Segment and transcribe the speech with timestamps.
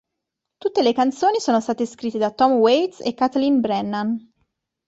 [0.57, 4.31] Tutte le canzoni sono state scritte da Tom Waits e Kathleen Brennan.